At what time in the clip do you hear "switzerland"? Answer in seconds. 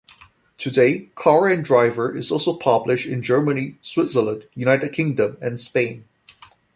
3.83-4.47